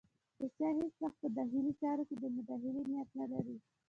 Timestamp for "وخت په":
1.03-1.27